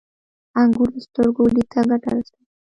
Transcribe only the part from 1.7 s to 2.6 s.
ته ګټه رسوي.